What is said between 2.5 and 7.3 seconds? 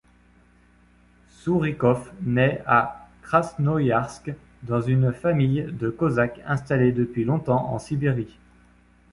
à Krasnoïarsk, dans une famille de Cosaques installée depuis